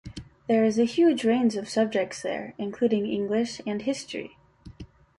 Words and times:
There 0.47 0.63
is 0.65 0.79
a 0.79 0.83
huge 0.85 1.23
range 1.25 1.55
of 1.55 1.69
subjects 1.69 2.23
there, 2.23 2.55
including 2.57 3.05
English 3.05 3.61
and 3.67 3.83
History. 3.83 4.35